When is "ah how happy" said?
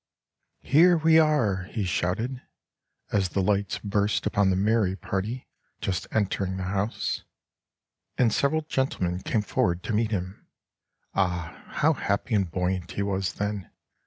11.13-12.33